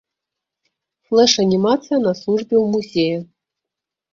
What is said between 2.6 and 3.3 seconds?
ў музея.